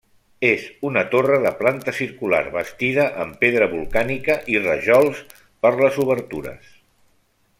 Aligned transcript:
És 0.47 0.61
una 0.89 1.01
torre 1.15 1.35
de 1.43 1.51
planta 1.59 1.93
circular, 1.97 2.39
bastida 2.55 3.05
amb 3.25 3.37
pedra 3.45 3.69
volcànica 3.75 4.39
i 4.55 4.59
rajols 4.65 5.23
per 5.67 5.75
les 5.83 6.01
obertures. 6.07 6.75